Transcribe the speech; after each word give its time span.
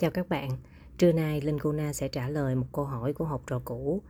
Chào 0.00 0.10
các 0.10 0.28
bạn, 0.28 0.50
trưa 0.98 1.12
nay 1.12 1.40
Linh 1.40 1.58
Kuna 1.58 1.92
sẽ 1.92 2.08
trả 2.08 2.28
lời 2.28 2.54
một 2.54 2.66
câu 2.72 2.84
hỏi 2.84 3.12
của 3.12 3.24
học 3.24 3.42
trò 3.46 3.60
cũ. 3.64 4.02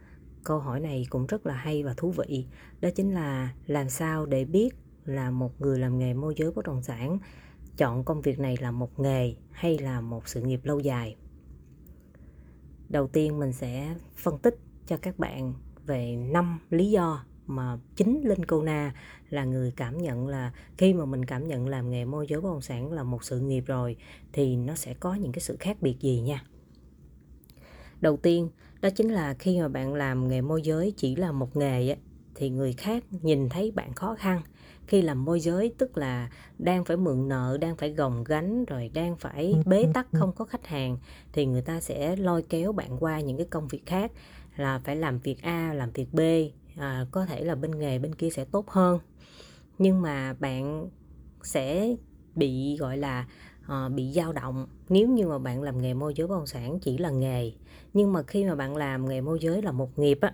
Câu 0.45 0.59
hỏi 0.59 0.81
này 0.81 1.07
cũng 1.11 1.27
rất 1.27 1.47
là 1.47 1.55
hay 1.55 1.83
và 1.83 1.95
thú 1.97 2.11
vị. 2.11 2.47
Đó 2.81 2.89
chính 2.95 3.15
là 3.15 3.55
làm 3.67 3.89
sao 3.89 4.27
để 4.27 4.45
biết 4.45 4.71
là 5.05 5.31
một 5.31 5.61
người 5.61 5.79
làm 5.79 5.99
nghề 5.99 6.15
môi 6.15 6.35
giới 6.37 6.53
bất 6.53 6.65
động 6.65 6.83
sản 6.83 7.19
chọn 7.77 8.05
công 8.05 8.21
việc 8.21 8.39
này 8.39 8.57
là 8.61 8.71
một 8.71 9.01
nghề 9.01 9.35
hay 9.51 9.79
là 9.79 10.01
một 10.01 10.29
sự 10.29 10.41
nghiệp 10.41 10.61
lâu 10.65 10.81
dài. 10.81 11.17
Đầu 12.89 13.09
tiên 13.09 13.39
mình 13.39 13.53
sẽ 13.53 13.95
phân 14.17 14.39
tích 14.39 14.59
cho 14.87 14.97
các 14.97 15.19
bạn 15.19 15.55
về 15.87 16.17
năm 16.17 16.59
lý 16.71 16.91
do 16.91 17.25
mà 17.51 17.79
chính 17.97 18.21
Linh 18.25 18.45
Cô 18.45 18.63
Na 18.63 18.95
là 19.31 19.45
người 19.45 19.73
cảm 19.77 19.99
nhận 19.99 20.29
là 20.29 20.53
khi 20.79 20.95
mà 20.95 21.05
mình 21.05 21.25
cảm 21.25 21.49
nhận 21.49 21.69
làm 21.69 21.91
nghề 21.91 22.05
môi 22.05 22.27
giới 22.29 22.41
bất 22.41 22.49
động 22.49 22.63
sản 22.63 22.93
là 22.93 23.03
một 23.03 23.25
sự 23.25 23.41
nghiệp 23.41 23.65
rồi 23.67 23.97
thì 24.33 24.57
nó 24.57 24.75
sẽ 24.75 24.95
có 24.95 25.15
những 25.15 25.33
cái 25.33 25.41
sự 25.41 25.57
khác 25.61 25.77
biệt 25.81 25.97
gì 26.01 26.21
nha. 26.21 26.45
Đầu 28.01 28.17
tiên 28.17 28.51
đó 28.81 28.89
chính 28.91 29.09
là 29.09 29.35
khi 29.35 29.61
mà 29.61 29.69
bạn 29.69 29.95
làm 29.95 30.29
nghề 30.29 30.41
môi 30.41 30.63
giới 30.63 30.93
chỉ 30.97 31.17
là 31.17 31.33
một 31.33 31.57
nghề 31.57 31.91
á, 31.91 31.97
thì 32.35 32.51
người 32.51 32.73
khác 32.73 33.05
nhìn 33.23 33.49
thấy 33.49 33.71
bạn 33.71 33.95
khó 33.95 34.15
khăn 34.15 34.43
khi 34.87 35.03
làm 35.03 35.25
môi 35.25 35.41
giới 35.41 35.75
tức 35.79 35.99
là 35.99 36.31
đang 36.59 36.85
phải 36.85 36.97
mượn 36.97 37.29
nợ 37.29 37.59
đang 37.61 37.77
phải 37.77 37.91
gồng 37.91 38.25
gánh 38.25 38.65
rồi 38.65 38.91
đang 38.95 39.17
phải 39.17 39.55
bế 39.67 39.87
tắc 39.95 40.07
không 40.13 40.33
có 40.33 40.45
khách 40.45 40.67
hàng 40.67 40.99
thì 41.33 41.47
người 41.47 41.63
ta 41.63 41.81
sẽ 41.81 42.17
lôi 42.17 42.43
kéo 42.43 42.73
bạn 42.73 42.97
qua 43.01 43.21
những 43.21 43.37
cái 43.37 43.47
công 43.51 43.69
việc 43.69 43.87
khác 43.87 44.13
là 44.57 44.79
phải 44.79 44.97
làm 44.97 45.19
việc 45.19 45.43
A 45.43 45.73
làm 45.75 45.91
việc 45.91 46.13
B 46.13 46.21
à, 46.81 47.07
có 47.11 47.27
thể 47.27 47.45
là 47.45 47.55
bên 47.55 47.79
nghề 47.79 47.99
bên 47.99 48.15
kia 48.15 48.31
sẽ 48.31 48.45
tốt 48.45 48.71
hơn. 48.71 48.99
Nhưng 49.79 50.03
mà 50.03 50.33
bạn 50.33 50.89
sẽ 51.43 51.95
bị 52.35 52.77
gọi 52.77 52.97
là 52.97 53.27
à, 53.67 53.89
bị 53.89 54.13
dao 54.13 54.33
động. 54.33 54.67
Nếu 54.89 55.09
như 55.09 55.29
mà 55.29 55.39
bạn 55.39 55.63
làm 55.63 55.83
nghề 55.83 55.95
môi 55.95 56.15
giới 56.17 56.27
bất 56.27 56.35
động 56.37 56.47
sản 56.47 56.79
chỉ 56.81 56.99
là 56.99 57.11
nghề 57.11 57.53
nhưng 57.95 58.13
mà 58.13 58.23
khi 58.23 58.45
mà 58.45 58.55
bạn 58.55 58.77
làm 58.77 59.09
nghề 59.09 59.21
môi 59.21 59.39
giới 59.41 59.63
là 59.63 59.73
một 59.73 59.99
nghiệp 59.99 60.19
á 60.21 60.33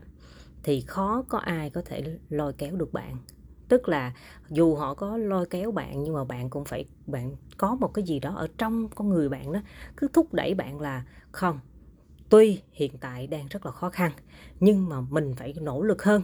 thì 0.62 0.80
khó 0.80 1.24
có 1.28 1.38
ai 1.38 1.70
có 1.70 1.82
thể 1.84 2.18
lôi 2.28 2.52
kéo 2.52 2.76
được 2.76 2.92
bạn. 2.92 3.16
Tức 3.68 3.88
là 3.88 4.12
dù 4.48 4.74
họ 4.74 4.94
có 4.94 5.16
lôi 5.16 5.46
kéo 5.46 5.72
bạn 5.72 6.02
nhưng 6.02 6.14
mà 6.14 6.24
bạn 6.24 6.50
cũng 6.50 6.64
phải 6.64 6.84
bạn 7.06 7.36
có 7.56 7.74
một 7.74 7.94
cái 7.94 8.04
gì 8.04 8.20
đó 8.20 8.34
ở 8.36 8.48
trong 8.58 8.88
con 8.88 9.08
người 9.08 9.28
bạn 9.28 9.52
đó 9.52 9.60
cứ 9.96 10.08
thúc 10.12 10.34
đẩy 10.34 10.54
bạn 10.54 10.80
là 10.80 11.04
không 11.32 11.60
tuy 12.28 12.62
hiện 12.72 12.92
tại 13.00 13.26
đang 13.26 13.46
rất 13.46 13.66
là 13.66 13.72
khó 13.72 13.90
khăn 13.90 14.12
nhưng 14.60 14.88
mà 14.88 15.00
mình 15.00 15.34
phải 15.36 15.54
nỗ 15.60 15.82
lực 15.82 16.02
hơn 16.02 16.22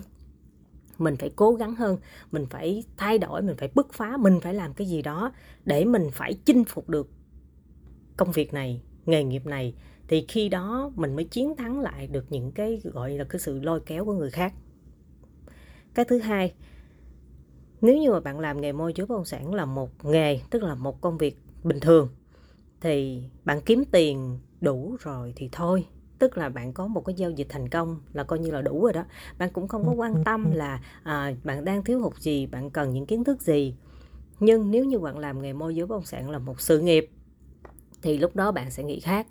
mình 0.98 1.16
phải 1.16 1.30
cố 1.36 1.54
gắng 1.54 1.74
hơn, 1.74 1.96
mình 2.32 2.46
phải 2.50 2.84
thay 2.96 3.18
đổi, 3.18 3.42
mình 3.42 3.56
phải 3.56 3.70
bứt 3.74 3.92
phá, 3.92 4.16
mình 4.16 4.40
phải 4.40 4.54
làm 4.54 4.74
cái 4.74 4.86
gì 4.86 5.02
đó 5.02 5.32
để 5.64 5.84
mình 5.84 6.08
phải 6.12 6.34
chinh 6.44 6.64
phục 6.64 6.88
được 6.88 7.10
công 8.16 8.32
việc 8.32 8.52
này, 8.52 8.82
nghề 9.06 9.24
nghiệp 9.24 9.46
này. 9.46 9.74
Thì 10.08 10.24
khi 10.28 10.48
đó 10.48 10.92
mình 10.94 11.16
mới 11.16 11.24
chiến 11.24 11.56
thắng 11.56 11.80
lại 11.80 12.06
được 12.06 12.26
những 12.30 12.52
cái, 12.52 12.80
gọi 12.84 13.10
là, 13.10 13.24
cái 13.24 13.40
sự 13.40 13.60
lôi 13.60 13.80
kéo 13.80 14.04
của 14.04 14.12
người 14.12 14.30
khác. 14.30 14.54
Cái 15.94 16.04
thứ 16.04 16.18
hai, 16.18 16.54
nếu 17.80 17.96
như 17.96 18.10
mà 18.10 18.20
bạn 18.20 18.40
làm 18.40 18.60
nghề 18.60 18.72
môi 18.72 18.92
giới 18.96 19.06
bất 19.06 19.14
động 19.14 19.24
sản 19.24 19.54
là 19.54 19.64
một 19.64 20.04
nghề, 20.04 20.40
tức 20.50 20.62
là 20.62 20.74
một 20.74 21.00
công 21.00 21.18
việc 21.18 21.36
bình 21.62 21.80
thường, 21.80 22.08
thì 22.80 23.22
bạn 23.44 23.60
kiếm 23.60 23.84
tiền 23.92 24.38
đủ 24.60 24.96
rồi 25.00 25.32
thì 25.36 25.48
thôi 25.52 25.86
tức 26.22 26.38
là 26.38 26.48
bạn 26.48 26.72
có 26.72 26.86
một 26.86 27.04
cái 27.04 27.14
giao 27.14 27.30
dịch 27.30 27.46
thành 27.48 27.68
công 27.68 28.00
là 28.12 28.24
coi 28.24 28.38
như 28.38 28.50
là 28.50 28.62
đủ 28.62 28.82
rồi 28.82 28.92
đó. 28.92 29.04
Bạn 29.38 29.50
cũng 29.52 29.68
không 29.68 29.86
có 29.86 29.92
quan 29.92 30.24
tâm 30.24 30.50
là 30.52 30.80
à, 31.02 31.32
bạn 31.44 31.64
đang 31.64 31.84
thiếu 31.84 32.00
hụt 32.00 32.16
gì 32.16 32.46
bạn 32.46 32.70
cần 32.70 32.92
những 32.92 33.06
kiến 33.06 33.24
thức 33.24 33.42
gì. 33.42 33.74
Nhưng 34.40 34.70
nếu 34.70 34.84
như 34.84 34.98
bạn 34.98 35.18
làm 35.18 35.42
nghề 35.42 35.52
môi 35.52 35.74
giới 35.74 35.86
bất 35.86 35.96
động 35.96 36.04
sản 36.04 36.30
là 36.30 36.38
một 36.38 36.60
sự 36.60 36.80
nghiệp 36.80 37.10
thì 38.02 38.18
lúc 38.18 38.36
đó 38.36 38.52
bạn 38.52 38.70
sẽ 38.70 38.82
nghĩ 38.82 39.00
khác. 39.00 39.26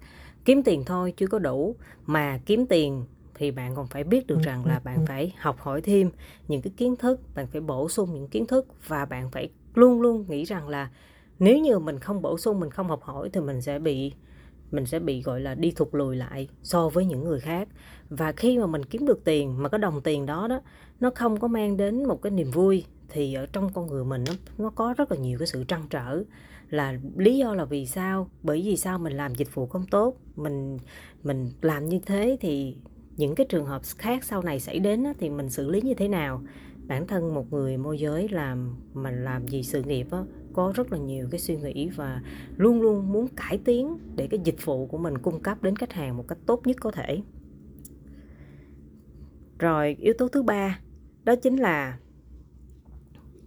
Kiếm 0.45 0.63
tiền 0.63 0.83
thôi 0.85 1.13
chưa 1.17 1.27
có 1.27 1.39
đủ. 1.39 1.75
Mà 2.05 2.39
kiếm 2.45 2.65
tiền 2.65 3.05
thì 3.33 3.51
bạn 3.51 3.75
còn 3.75 3.87
phải 3.87 4.03
biết 4.03 4.27
được 4.27 4.39
rằng 4.43 4.65
là 4.65 4.79
bạn 4.79 5.05
phải 5.05 5.35
học 5.39 5.59
hỏi 5.59 5.81
thêm 5.81 6.09
những 6.47 6.61
cái 6.61 6.73
kiến 6.77 6.95
thức 6.95 7.19
bạn 7.35 7.47
phải 7.47 7.61
bổ 7.61 7.89
sung 7.89 8.13
những 8.13 8.27
kiến 8.27 8.45
thức 8.45 8.67
và 8.87 9.05
bạn 9.05 9.31
phải 9.31 9.49
luôn 9.73 10.01
luôn 10.01 10.25
nghĩ 10.29 10.43
rằng 10.43 10.67
là 10.67 10.89
nếu 11.39 11.59
như 11.59 11.79
mình 11.79 11.99
không 11.99 12.21
bổ 12.21 12.37
sung 12.37 12.59
mình 12.59 12.69
không 12.69 12.87
học 12.87 13.03
hỏi 13.03 13.29
thì 13.33 13.41
mình 13.41 13.61
sẽ 13.61 13.79
bị 13.79 14.13
mình 14.71 14.85
sẽ 14.85 14.99
bị 14.99 15.21
gọi 15.21 15.41
là 15.41 15.55
đi 15.55 15.71
thụt 15.71 15.87
lùi 15.91 16.15
lại 16.15 16.47
so 16.63 16.89
với 16.89 17.05
những 17.05 17.23
người 17.23 17.39
khác. 17.39 17.67
Và 18.09 18.31
khi 18.31 18.57
mà 18.57 18.65
mình 18.65 18.85
kiếm 18.85 19.05
được 19.05 19.23
tiền 19.23 19.63
mà 19.63 19.69
cái 19.69 19.79
đồng 19.79 20.01
tiền 20.01 20.25
đó 20.25 20.47
đó 20.47 20.61
nó 20.99 21.11
không 21.15 21.39
có 21.39 21.47
mang 21.47 21.77
đến 21.77 22.05
một 22.05 22.21
cái 22.21 22.31
niềm 22.31 22.51
vui 22.51 22.85
thì 23.09 23.33
ở 23.33 23.45
trong 23.45 23.73
con 23.73 23.87
người 23.87 24.05
mình 24.05 24.23
nó, 24.27 24.33
nó 24.57 24.69
có 24.69 24.93
rất 24.97 25.11
là 25.11 25.17
nhiều 25.17 25.39
cái 25.39 25.47
sự 25.47 25.63
trăn 25.63 25.81
trở. 25.89 26.23
Là 26.69 26.99
lý 27.17 27.37
do 27.37 27.53
là 27.53 27.65
vì 27.65 27.85
sao? 27.85 28.29
Bởi 28.43 28.61
vì 28.65 28.77
sao 28.77 28.99
mình 28.99 29.13
làm 29.13 29.35
dịch 29.35 29.55
vụ 29.55 29.67
không 29.67 29.85
tốt? 29.91 30.17
Mình 30.35 30.77
mình 31.23 31.51
làm 31.61 31.85
như 31.85 31.99
thế 32.05 32.37
thì 32.41 32.75
những 33.17 33.35
cái 33.35 33.45
trường 33.49 33.65
hợp 33.65 33.81
khác 33.97 34.23
sau 34.23 34.41
này 34.41 34.59
xảy 34.59 34.79
đến 34.79 35.03
thì 35.19 35.29
mình 35.29 35.49
xử 35.49 35.69
lý 35.69 35.81
như 35.81 35.93
thế 35.93 36.07
nào? 36.07 36.41
Bản 36.87 37.07
thân 37.07 37.33
một 37.33 37.53
người 37.53 37.77
môi 37.77 37.99
giới 37.99 38.29
làm 38.29 38.75
mình 38.93 39.23
làm 39.23 39.47
gì 39.47 39.63
sự 39.63 39.83
nghiệp 39.83 40.07
đó 40.11 40.25
có 40.53 40.73
rất 40.75 40.91
là 40.91 40.97
nhiều 40.97 41.27
cái 41.31 41.39
suy 41.39 41.55
nghĩ 41.55 41.89
và 41.89 42.21
luôn 42.57 42.81
luôn 42.81 43.11
muốn 43.11 43.27
cải 43.27 43.57
tiến 43.57 43.97
để 44.15 44.27
cái 44.27 44.39
dịch 44.43 44.65
vụ 44.65 44.85
của 44.85 44.97
mình 44.97 45.17
cung 45.17 45.39
cấp 45.39 45.63
đến 45.63 45.75
khách 45.75 45.93
hàng 45.93 46.17
một 46.17 46.25
cách 46.27 46.37
tốt 46.45 46.67
nhất 46.67 46.77
có 46.79 46.91
thể. 46.91 47.21
Rồi 49.59 49.97
yếu 49.99 50.13
tố 50.17 50.27
thứ 50.27 50.43
ba 50.43 50.79
đó 51.23 51.35
chính 51.35 51.55
là 51.55 51.97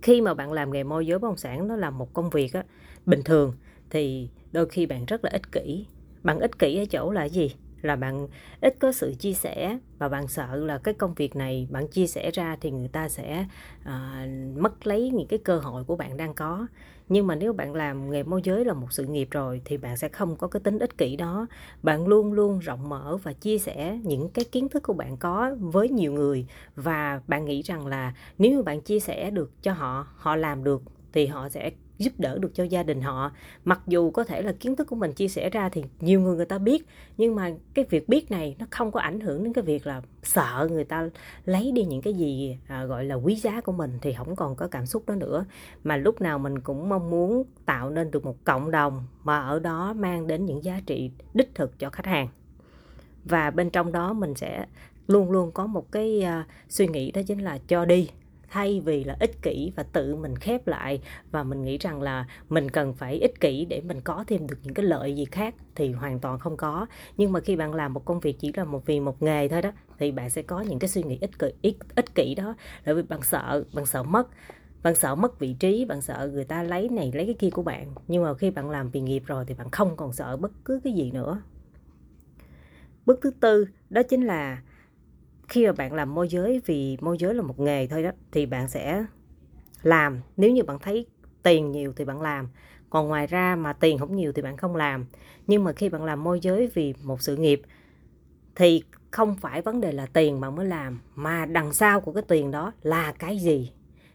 khi 0.03 0.21
mà 0.21 0.35
bạn 0.35 0.53
làm 0.53 0.73
nghề 0.73 0.85
môi 0.85 1.07
giới 1.07 1.19
bất 1.19 1.29
động 1.29 1.37
sản 1.37 1.69
nó 1.69 1.77
là 1.77 1.91
một 1.91 2.15
công 2.15 2.31
việc 2.31 2.53
á, 2.53 2.65
bình 3.07 3.23
thường 3.25 3.55
thì 3.91 4.31
đôi 4.53 4.69
khi 4.69 4.87
bạn 4.87 5.05
rất 5.05 5.25
là 5.25 5.31
ích 5.31 5.53
kỷ. 5.53 5.87
Bạn 6.23 6.39
ích 6.39 6.59
kỷ 6.59 6.79
ở 6.79 6.85
chỗ 6.85 7.11
là 7.11 7.25
gì? 7.25 7.55
Là 7.83 7.97
bạn 7.97 8.29
ít 8.61 8.77
có 8.81 8.93
sự 8.93 9.15
chia 9.15 9.33
sẻ 9.33 9.79
và 9.99 10.09
bạn 10.09 10.29
sợ 10.29 10.57
là 10.57 10.79
cái 10.79 10.95
công 10.95 11.15
việc 11.15 11.37
này 11.37 11.69
bạn 11.71 11.89
chia 11.89 12.07
sẻ 12.07 12.31
ra 12.31 12.57
thì 12.61 12.71
người 12.71 12.89
ta 12.89 13.09
sẽ 13.09 13.47
uh, 13.81 14.57
mất 14.57 14.87
lấy 14.87 15.11
những 15.11 15.29
cái 15.29 15.39
cơ 15.39 15.59
hội 15.59 15.85
của 15.85 15.97
bạn 15.97 16.17
đang 16.17 16.35
có 16.35 16.67
nhưng 17.09 17.27
mà 17.27 17.35
nếu 17.35 17.53
bạn 17.53 17.75
làm 17.75 18.11
nghề 18.11 18.23
môi 18.23 18.41
giới 18.45 18.65
là 18.65 18.75
một 18.75 18.93
sự 18.93 19.07
nghiệp 19.07 19.29
rồi 19.31 19.61
thì 19.65 19.77
bạn 19.77 19.97
sẽ 19.97 20.09
không 20.09 20.37
có 20.37 20.49
cái 20.49 20.61
tính 20.61 20.79
ích 20.79 20.99
kỷ 20.99 21.17
đó. 21.17 21.47
Bạn 21.83 22.07
luôn 22.07 22.33
luôn 22.33 22.59
rộng 22.59 22.89
mở 22.89 23.17
và 23.23 23.33
chia 23.33 23.59
sẻ 23.59 23.99
những 24.05 24.29
cái 24.29 24.45
kiến 24.45 24.69
thức 24.69 24.83
của 24.83 24.93
bạn 24.93 25.17
có 25.17 25.57
với 25.61 25.89
nhiều 25.89 26.13
người. 26.13 26.47
Và 26.77 27.21
bạn 27.27 27.45
nghĩ 27.45 27.63
rằng 27.63 27.87
là 27.87 28.15
nếu 28.39 28.53
như 28.53 28.63
bạn 28.63 28.81
chia 28.81 29.01
sẻ 29.01 29.31
được 29.31 29.63
cho 29.63 29.73
họ 29.73 30.07
họ 30.17 30.37
làm 30.37 30.65
được 30.65 30.83
thì 31.13 31.27
họ 31.27 31.49
sẽ 31.49 31.71
giúp 32.05 32.13
đỡ 32.19 32.39
được 32.39 32.55
cho 32.55 32.65
gia 32.65 32.83
đình 32.83 33.01
họ. 33.01 33.33
Mặc 33.65 33.81
dù 33.87 34.11
có 34.11 34.25
thể 34.25 34.43
là 34.43 34.53
kiến 34.53 34.77
thức 34.77 34.87
của 34.87 34.97
mình 34.97 35.13
chia 35.13 35.29
sẻ 35.29 35.51
ra 35.51 35.69
thì 35.69 35.85
nhiều 36.01 36.21
người 36.21 36.37
người 36.37 36.47
ta 36.47 36.59
biết 36.59 36.87
nhưng 37.17 37.35
mà 37.35 37.51
cái 37.75 37.85
việc 37.91 38.09
biết 38.09 38.31
này 38.31 38.57
nó 38.59 38.67
không 38.71 38.93
có 38.93 39.01
ảnh 39.01 39.21
hưởng 39.21 39.45
đến 39.45 39.53
cái 39.53 39.65
việc 39.65 39.87
là 39.87 40.03
sợ 40.23 40.69
người 40.71 40.85
ta 40.85 41.09
lấy 41.45 41.73
đi 41.73 41.85
những 41.85 42.03
cái 42.03 42.15
gì 42.15 42.59
à, 42.67 42.85
gọi 42.85 43.05
là 43.05 43.15
quý 43.15 43.35
giá 43.35 43.61
của 43.61 43.73
mình 43.73 43.99
thì 44.03 44.13
không 44.13 44.37
còn 44.37 44.57
có 44.57 44.69
cảm 44.69 44.87
xúc 44.87 45.03
đó 45.07 45.15
nữa. 45.15 45.45
Mà 45.85 45.97
lúc 45.97 46.21
nào 46.21 46.39
mình 46.39 46.59
cũng 46.59 46.89
mong 46.89 47.11
muốn 47.11 47.45
tạo 47.67 47.91
nên 47.91 48.11
được 48.11 48.25
một 48.25 48.45
cộng 48.45 48.71
đồng 48.71 49.05
mà 49.25 49.39
ở 49.39 49.59
đó 49.59 49.93
mang 49.93 50.27
đến 50.27 50.45
những 50.45 50.65
giá 50.65 50.81
trị 50.87 51.11
đích 51.35 51.55
thực 51.55 51.79
cho 51.79 51.91
khách 51.91 52.07
hàng. 52.07 52.29
Và 53.25 53.51
bên 53.51 53.71
trong 53.71 53.93
đó 53.93 54.13
mình 54.13 54.35
sẽ 54.35 54.67
luôn 55.07 55.31
luôn 55.31 55.53
có 55.53 55.67
một 55.67 55.93
cái 55.93 56.25
uh, 56.41 56.47
suy 56.69 56.87
nghĩ 56.87 57.11
đó 57.11 57.21
chính 57.27 57.39
là 57.39 57.59
cho 57.69 57.85
đi 57.85 58.11
thay 58.55 58.81
vì 58.81 59.05
là 59.05 59.17
ích 59.21 59.43
kỷ 59.43 59.73
và 59.77 59.83
tự 59.83 60.17
mình 60.17 60.37
khép 60.37 60.67
lại. 60.67 61.01
Và 61.31 61.43
mình 61.43 61.65
nghĩ 61.65 61.79
rằng 61.79 62.03
là 62.03 62.27
mình 62.49 62.71
cần 62.71 62.95
phải 62.95 63.19
ích 63.19 63.41
kỷ 63.41 63.65
để 63.65 63.81
mình 63.81 64.01
có 64.01 64.25
thêm 64.27 64.47
được 64.47 64.57
những 64.63 64.75
cái 64.75 64.85
lợi 64.85 65.17
gì 65.17 65.25
khác 65.25 65.55
thì 65.75 65.93
hoàn 65.93 66.21
toàn 66.21 66.39
không 66.39 66.57
có. 66.57 66.87
Nhưng 67.17 67.33
mà 67.33 67.41
khi 67.41 67.57
bạn 67.57 67.75
làm 67.75 67.93
một 67.93 68.05
công 68.05 68.21
việc 68.21 68.37
chỉ 68.41 68.53
là 68.57 68.65
một 68.65 68.87
vì 68.87 69.01
một 69.01 69.23
nghề 69.23 69.49
thôi 69.49 69.63
đó 69.63 69.73
thì 69.99 70.13
bạn 70.13 70.31
sẽ 70.31 70.43
có 70.43 70.61
những 70.61 70.79
cái 70.79 70.89
suy 70.89 71.03
nghĩ 71.03 71.19
ích 71.21 71.39
kỷ 71.39 71.47
ích, 71.63 71.77
ích 71.95 72.15
kỷ 72.15 72.35
đó. 72.35 72.55
Bởi 72.87 72.95
vì 72.95 73.03
bạn 73.03 73.23
sợ 73.23 73.65
bạn 73.75 73.87
sợ 73.87 74.03
mất 74.03 74.29
bạn 74.83 74.95
sợ 74.95 75.15
mất 75.15 75.39
vị 75.39 75.57
trí 75.59 75.85
bạn 75.85 76.03
sợ 76.03 76.31
người 76.33 76.45
ta 76.45 76.63
lấy 76.63 76.89
này 76.89 77.13
lấy 77.15 77.27
cái 77.27 77.35
kia 77.35 77.51
của 77.51 77.63
bạn. 77.63 77.95
Nhưng 78.09 78.23
mà 78.23 78.35
khi 78.35 78.51
bạn 78.51 78.71
làm 78.71 78.91
vì 78.91 79.01
nghiệp 79.01 79.23
rồi 79.27 79.45
thì 79.49 79.55
bạn 79.55 79.71
không 79.71 79.97
còn 79.97 80.13
sợ 80.13 80.37
bất 80.37 80.53
cứ 80.65 80.81
cái 80.85 80.93
gì 80.93 81.11
nữa. 81.11 81.43
Bước 83.07 83.19
thứ 83.23 83.31
tư 83.41 83.67
đó 83.91 84.03
chính 84.03 84.23
là 84.23 84.63
khi 85.55 85.67
mà 85.67 85.73
bạn 85.73 85.93
làm 85.93 86.15
môi 86.15 86.29
giới, 86.29 86.61
vì 86.67 86.97
môi 87.01 87.19
giới 87.19 87.35
là 87.35 87.43
một 87.43 87.61
nghề 87.61 87.87
thôi 87.87 88.03
đó, 88.03 88.11
thì 88.33 88.47
bạn 88.47 88.69
sẽ 88.69 89.05
làm. 89.83 90.21
Nếu 90.37 90.51
như 90.51 90.63
bạn 90.63 90.79
thấy 90.79 91.07
tiền 91.43 91.73
nhiều 91.73 91.93
thì 91.97 92.05
bạn 92.05 92.23
làm. 92.23 92.49
Còn 92.91 93.09
ngoài 93.09 93.27
ra 93.27 93.57
mà 93.57 93.73
tiền 93.73 93.99
không 93.99 94.17
nhiều 94.17 94.33
thì 94.33 94.43
bạn 94.43 94.57
không 94.57 94.77
làm. 94.77 95.07
Nhưng 95.47 95.65
mà 95.65 95.73
khi 95.73 95.89
bạn 95.89 96.05
làm 96.05 96.25
môi 96.25 96.41
giới 96.41 96.71
vì 96.75 96.95
một 97.03 97.23
sự 97.23 97.37
nghiệp, 97.37 97.63
thì 98.57 98.83
không 99.11 99.37
phải 99.37 99.63
vấn 99.63 99.81
đề 99.81 99.93
là 99.93 100.07
tiền 100.07 100.41
bạn 100.41 100.57
mới 100.57 100.67
làm, 100.67 101.01
mà 101.15 101.47
đằng 101.47 101.73
sau 101.73 102.01
của 102.01 102.13
cái 102.13 102.23
tiền 102.29 102.51
đó 102.51 102.73
là 102.83 103.13
cái 103.13 103.39
gì. 103.39 103.73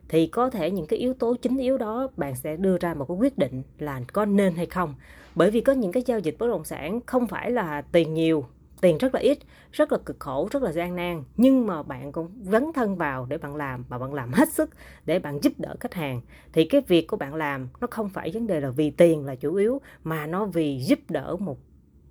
Thì 0.09 0.27
có 0.27 0.49
thể 0.49 0.71
những 0.71 0.85
cái 0.85 0.99
yếu 0.99 1.13
tố 1.13 1.35
chính 1.41 1.57
yếu 1.57 1.77
đó 1.77 2.07
bạn 2.17 2.35
sẽ 2.35 2.57
đưa 2.57 2.77
ra 2.77 2.93
một 2.93 3.05
cái 3.05 3.17
quyết 3.17 3.37
định 3.37 3.63
là 3.77 4.01
có 4.13 4.25
nên 4.25 4.55
hay 4.55 4.65
không. 4.65 4.95
Bởi 5.35 5.51
vì 5.51 5.61
có 5.61 5.73
những 5.73 5.91
cái 5.91 6.03
giao 6.05 6.19
dịch 6.19 6.35
bất 6.39 6.47
động 6.47 6.65
sản 6.65 6.99
không 7.05 7.27
phải 7.27 7.51
là 7.51 7.81
tiền 7.81 8.13
nhiều 8.13 8.45
tiền 8.81 8.97
rất 8.97 9.15
là 9.15 9.19
ít, 9.19 9.37
rất 9.71 9.91
là 9.91 9.97
cực 10.05 10.19
khổ, 10.19 10.47
rất 10.51 10.63
là 10.63 10.71
gian 10.71 10.95
nan. 10.95 11.23
Nhưng 11.37 11.67
mà 11.67 11.83
bạn 11.83 12.11
cũng 12.11 12.29
dấn 12.41 12.73
thân 12.73 12.95
vào 12.95 13.25
để 13.25 13.37
bạn 13.37 13.55
làm 13.55 13.85
và 13.89 13.97
bạn 13.97 14.13
làm 14.13 14.33
hết 14.33 14.49
sức 14.53 14.69
để 15.05 15.19
bạn 15.19 15.39
giúp 15.43 15.53
đỡ 15.57 15.75
khách 15.79 15.93
hàng. 15.93 16.21
Thì 16.53 16.65
cái 16.65 16.81
việc 16.87 17.07
của 17.07 17.17
bạn 17.17 17.35
làm 17.35 17.69
nó 17.81 17.87
không 17.91 18.09
phải 18.09 18.31
vấn 18.33 18.47
đề 18.47 18.59
là 18.59 18.69
vì 18.69 18.89
tiền 18.89 19.25
là 19.25 19.35
chủ 19.35 19.55
yếu, 19.55 19.81
mà 20.03 20.27
nó 20.27 20.45
vì 20.45 20.79
giúp 20.79 20.99
đỡ 21.09 21.35
một 21.39 21.57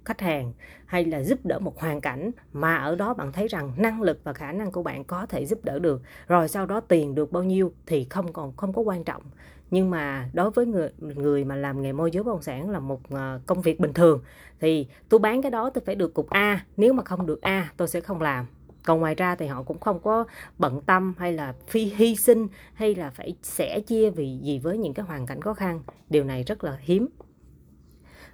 khách 0.04 0.20
hàng 0.20 0.52
hay 0.86 1.04
là 1.04 1.22
giúp 1.22 1.38
đỡ 1.44 1.58
một 1.58 1.80
hoàn 1.80 2.00
cảnh 2.00 2.30
mà 2.52 2.76
ở 2.76 2.94
đó 2.96 3.14
bạn 3.14 3.32
thấy 3.32 3.48
rằng 3.48 3.72
năng 3.76 4.02
lực 4.02 4.20
và 4.24 4.32
khả 4.32 4.52
năng 4.52 4.72
của 4.72 4.82
bạn 4.82 5.04
có 5.04 5.26
thể 5.26 5.46
giúp 5.46 5.64
đỡ 5.64 5.78
được. 5.78 6.02
Rồi 6.28 6.48
sau 6.48 6.66
đó 6.66 6.80
tiền 6.80 7.14
được 7.14 7.32
bao 7.32 7.42
nhiêu 7.42 7.72
thì 7.86 8.06
không 8.10 8.32
còn, 8.32 8.56
không 8.56 8.72
có 8.72 8.82
quan 8.82 9.04
trọng 9.04 9.22
nhưng 9.70 9.90
mà 9.90 10.28
đối 10.32 10.50
với 10.50 10.66
người 10.66 10.90
người 10.98 11.44
mà 11.44 11.56
làm 11.56 11.82
nghề 11.82 11.92
môi 11.92 12.10
giới 12.10 12.22
bất 12.22 12.32
động 12.32 12.42
sản 12.42 12.70
là 12.70 12.80
một 12.80 13.00
ờ, 13.10 13.40
công 13.46 13.62
việc 13.62 13.80
bình 13.80 13.92
thường 13.92 14.22
thì 14.60 14.86
tôi 15.08 15.20
bán 15.20 15.42
cái 15.42 15.50
đó 15.50 15.70
tôi 15.70 15.82
phải 15.86 15.94
được 15.94 16.14
cục 16.14 16.30
A 16.30 16.64
nếu 16.76 16.92
mà 16.92 17.02
không 17.04 17.26
được 17.26 17.42
A 17.42 17.72
tôi 17.76 17.88
sẽ 17.88 18.00
không 18.00 18.20
làm. 18.20 18.46
Còn 18.84 19.00
ngoài 19.00 19.14
ra 19.14 19.34
thì 19.34 19.46
họ 19.46 19.62
cũng 19.62 19.80
không 19.80 20.00
có 20.00 20.24
bận 20.58 20.80
tâm 20.86 21.14
hay 21.18 21.32
là 21.32 21.54
phi 21.68 21.84
hy 21.84 22.16
sinh 22.16 22.46
hay 22.74 22.94
là 22.94 23.10
phải 23.10 23.34
sẻ 23.42 23.80
chia 23.80 24.10
vì 24.10 24.38
gì 24.42 24.58
với 24.58 24.78
những 24.78 24.94
cái 24.94 25.06
hoàn 25.06 25.26
cảnh 25.26 25.40
khó 25.40 25.54
khăn. 25.54 25.80
Điều 26.10 26.24
này 26.24 26.42
rất 26.42 26.64
là 26.64 26.78
hiếm. 26.80 27.08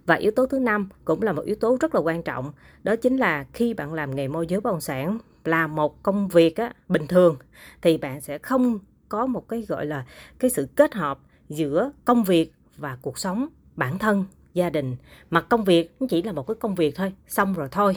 Và 0.07 0.15
yếu 0.15 0.31
tố 0.31 0.47
thứ 0.47 0.59
năm 0.59 0.89
cũng 1.05 1.23
là 1.23 1.33
một 1.33 1.43
yếu 1.43 1.57
tố 1.57 1.77
rất 1.81 1.95
là 1.95 2.01
quan 2.01 2.23
trọng 2.23 2.53
đó 2.83 2.97
chính 2.97 3.17
là 3.17 3.47
khi 3.53 3.75
bạn 3.75 3.95
làm 3.95 4.17
nghề 4.17 4.29
môi 4.29 4.47
giới 4.47 4.61
bất 4.61 4.71
động 4.71 4.81
sản 4.81 5.19
là 5.45 5.67
một 5.67 6.03
công 6.03 6.29
việc 6.29 6.57
á, 6.57 6.73
bình 6.89 7.07
thường 7.07 7.37
thì 7.83 7.99
bạn 7.99 8.21
sẽ 8.21 8.39
không 8.39 8.79
có 9.15 9.27
một 9.27 9.49
cái, 9.49 9.63
gọi 9.69 9.87
là, 9.87 10.05
cái 10.39 10.51
sự 10.51 10.69
kết 10.77 10.95
hợp 10.95 11.19
giữa 11.49 11.93
công 12.05 12.25
việc 12.25 12.53
và 12.77 12.99
cuộc 13.03 13.19
sống 13.19 13.47
bản 13.77 13.99
thân, 13.99 14.25
gia 14.55 14.71
đình. 14.71 14.97
Mà 15.31 15.41
công 15.41 15.65
việc 15.65 15.97
nó 16.01 16.07
chỉ 16.11 16.23
là 16.23 16.33
một 16.33 16.47
cái 16.47 16.55
công 16.55 16.75
việc 16.75 16.97
thôi, 16.97 17.13
xong 17.29 17.53
rồi 17.53 17.69
thôi. 17.71 17.97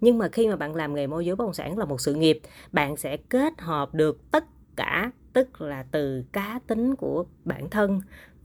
Nhưng 0.00 0.18
mà 0.18 0.28
khi 0.28 0.48
mà 0.48 0.56
bạn 0.56 0.74
làm 0.74 0.94
nghề 0.94 1.06
môi 1.06 1.26
giới 1.26 1.36
bất 1.36 1.44
động 1.44 1.54
sản 1.54 1.78
là 1.78 1.84
một 1.84 2.00
sự 2.00 2.14
nghiệp, 2.14 2.40
bạn 2.72 2.96
sẽ 2.96 3.16
kết 3.16 3.60
hợp 3.60 3.94
được 3.94 4.30
tất 4.30 4.44
cả, 4.76 5.10
tức 5.32 5.60
là 5.60 5.82
từ 5.90 6.24
cá 6.32 6.60
tính 6.66 6.96
của 6.96 7.24
bản 7.44 7.70
thân 7.70 8.00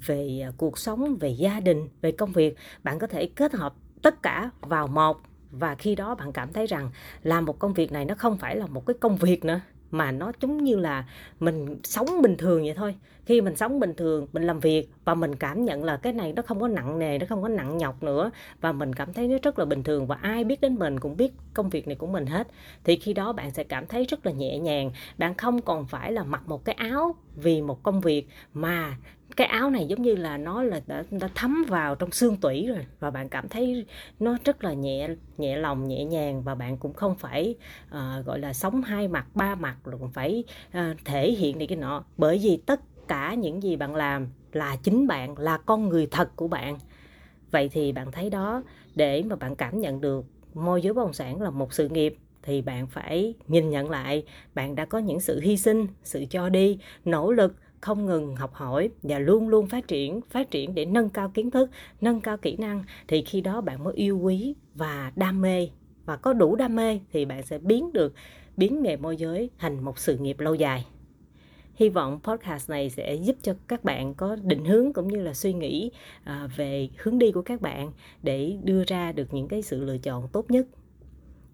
về 0.05 0.41
à, 0.43 0.51
cuộc 0.57 0.77
sống, 0.77 1.17
về 1.19 1.29
gia 1.29 1.59
đình, 1.59 1.89
về 2.01 2.11
công 2.11 2.31
việc, 2.31 2.55
bạn 2.83 2.99
có 2.99 3.07
thể 3.07 3.25
kết 3.35 3.53
hợp 3.53 3.73
tất 4.01 4.23
cả 4.23 4.49
vào 4.61 4.87
một. 4.87 5.17
Và 5.51 5.75
khi 5.75 5.95
đó 5.95 6.15
bạn 6.15 6.31
cảm 6.31 6.53
thấy 6.53 6.67
rằng 6.67 6.89
làm 7.23 7.45
một 7.45 7.59
công 7.59 7.73
việc 7.73 7.91
này 7.91 8.05
nó 8.05 8.15
không 8.17 8.37
phải 8.37 8.55
là 8.55 8.67
một 8.67 8.85
cái 8.85 8.93
công 8.99 9.15
việc 9.15 9.45
nữa 9.45 9.59
mà 9.91 10.11
nó 10.11 10.31
giống 10.41 10.63
như 10.63 10.75
là 10.75 11.05
mình 11.39 11.79
sống 11.83 12.21
bình 12.21 12.37
thường 12.37 12.61
vậy 12.61 12.73
thôi. 12.73 12.95
Khi 13.25 13.41
mình 13.41 13.55
sống 13.55 13.79
bình 13.79 13.93
thường, 13.97 14.27
mình 14.33 14.43
làm 14.43 14.59
việc 14.59 14.89
và 15.05 15.15
mình 15.15 15.35
cảm 15.35 15.65
nhận 15.65 15.83
là 15.83 15.97
cái 15.97 16.13
này 16.13 16.33
nó 16.33 16.41
không 16.41 16.59
có 16.59 16.67
nặng 16.67 16.99
nề, 16.99 17.17
nó 17.17 17.25
không 17.29 17.41
có 17.41 17.47
nặng 17.47 17.77
nhọc 17.77 18.03
nữa 18.03 18.31
và 18.61 18.71
mình 18.71 18.93
cảm 18.93 19.13
thấy 19.13 19.27
nó 19.27 19.37
rất 19.43 19.59
là 19.59 19.65
bình 19.65 19.83
thường 19.83 20.07
và 20.07 20.15
ai 20.21 20.43
biết 20.43 20.61
đến 20.61 20.75
mình 20.75 20.99
cũng 20.99 21.17
biết 21.17 21.31
công 21.53 21.69
việc 21.69 21.87
này 21.87 21.95
của 21.95 22.07
mình 22.07 22.25
hết. 22.25 22.47
Thì 22.83 22.95
khi 22.95 23.13
đó 23.13 23.33
bạn 23.33 23.51
sẽ 23.51 23.63
cảm 23.63 23.87
thấy 23.87 24.05
rất 24.05 24.25
là 24.25 24.31
nhẹ 24.31 24.59
nhàng, 24.59 24.91
bạn 25.17 25.33
không 25.33 25.61
còn 25.61 25.85
phải 25.85 26.11
là 26.11 26.23
mặc 26.23 26.41
một 26.47 26.65
cái 26.65 26.75
áo 26.75 27.15
vì 27.35 27.61
một 27.61 27.83
công 27.83 28.01
việc 28.01 28.27
mà 28.53 28.97
cái 29.35 29.47
áo 29.47 29.69
này 29.69 29.85
giống 29.87 30.01
như 30.01 30.15
là 30.15 30.37
nó 30.37 30.63
là 30.63 30.81
đã, 30.87 31.03
đã 31.11 31.29
thấm 31.35 31.65
vào 31.67 31.95
trong 31.95 32.11
xương 32.11 32.37
tủy 32.37 32.67
rồi. 32.67 32.85
Và 32.99 33.11
bạn 33.11 33.29
cảm 33.29 33.49
thấy 33.49 33.85
nó 34.19 34.37
rất 34.45 34.63
là 34.63 34.73
nhẹ 34.73 35.07
nhẹ 35.37 35.57
lòng 35.57 35.87
nhẹ 35.87 36.05
nhàng 36.05 36.43
và 36.43 36.55
bạn 36.55 36.77
cũng 36.77 36.93
không 36.93 37.15
phải 37.15 37.55
uh, 37.87 38.25
gọi 38.25 38.39
là 38.39 38.53
sống 38.53 38.81
hai 38.81 39.07
mặt 39.07 39.27
ba 39.33 39.55
mặt 39.55 39.77
rồi 39.83 40.09
phải 40.13 40.43
uh, 40.67 40.97
thể 41.05 41.31
hiện 41.31 41.57
này 41.57 41.67
cái 41.67 41.77
nọ. 41.77 42.03
Bởi 42.17 42.39
vì 42.43 42.57
tất 42.65 42.81
cả 43.07 43.33
những 43.33 43.63
gì 43.63 43.75
bạn 43.75 43.95
làm 43.95 44.27
là 44.51 44.75
chính 44.83 45.07
bạn 45.07 45.37
là 45.37 45.57
con 45.57 45.89
người 45.89 46.07
thật 46.11 46.35
của 46.35 46.47
bạn. 46.47 46.77
Vậy 47.51 47.69
thì 47.69 47.91
bạn 47.91 48.11
thấy 48.11 48.29
đó 48.29 48.63
để 48.95 49.23
mà 49.23 49.35
bạn 49.35 49.55
cảm 49.55 49.79
nhận 49.79 50.01
được 50.01 50.25
môi 50.53 50.81
giới 50.81 50.93
bất 50.93 51.03
động 51.03 51.13
sản 51.13 51.41
là 51.41 51.49
một 51.49 51.73
sự 51.73 51.89
nghiệp 51.89 52.17
thì 52.43 52.61
bạn 52.61 52.87
phải 52.87 53.33
nhìn 53.47 53.69
nhận 53.69 53.89
lại. 53.89 54.23
Bạn 54.55 54.75
đã 54.75 54.85
có 54.85 54.97
những 54.97 55.19
sự 55.19 55.39
hy 55.39 55.57
sinh, 55.57 55.87
sự 56.03 56.25
cho 56.29 56.49
đi, 56.49 56.77
nỗ 57.05 57.31
lực, 57.31 57.55
không 57.81 58.05
ngừng 58.05 58.35
học 58.35 58.53
hỏi 58.53 58.89
và 59.03 59.19
luôn 59.19 59.49
luôn 59.49 59.67
phát 59.67 59.87
triển 59.87 60.21
phát 60.29 60.51
triển 60.51 60.75
để 60.75 60.85
nâng 60.85 61.09
cao 61.09 61.29
kiến 61.29 61.51
thức, 61.51 61.69
nâng 62.01 62.21
cao 62.21 62.37
kỹ 62.37 62.57
năng. 62.57 62.83
Thì 63.07 63.21
khi 63.21 63.41
đó 63.41 63.61
bạn 63.61 63.83
mới 63.83 63.93
yêu 63.93 64.19
quý 64.19 64.55
và 64.75 65.11
đam 65.15 65.41
mê. 65.41 65.69
Và 66.05 66.17
có 66.17 66.33
đủ 66.33 66.55
đam 66.55 66.75
mê 66.75 66.99
thì 67.11 67.25
bạn 67.25 67.43
sẽ 67.43 67.57
biến 67.57 67.93
được, 67.93 68.13
biến 68.57 68.83
nghề 68.83 68.97
môi 68.97 69.17
giới 69.17 69.49
thành 69.59 69.83
một 69.83 69.99
sự 69.99 70.17
nghiệp 70.17 70.39
lâu 70.39 70.55
dài. 70.55 70.85
Hy 71.75 71.89
vọng 71.89 72.19
podcast 72.23 72.69
này 72.69 72.89
sẽ 72.89 73.15
giúp 73.15 73.35
cho 73.41 73.53
các 73.67 73.83
bạn 73.83 74.13
có 74.13 74.35
định 74.35 74.65
hướng 74.65 74.93
cũng 74.93 75.07
như 75.07 75.21
là 75.21 75.33
suy 75.33 75.53
nghĩ 75.53 75.91
à, 76.23 76.47
về 76.55 76.89
hướng 76.97 77.19
đi 77.19 77.31
của 77.31 77.41
các 77.41 77.61
bạn 77.61 77.91
để 78.23 78.57
đưa 78.63 78.83
ra 78.87 79.11
được 79.11 79.33
những 79.33 79.47
cái 79.47 79.61
sự 79.61 79.83
lựa 79.83 79.97
chọn 79.97 80.27
tốt 80.27 80.51
nhất 80.51 80.67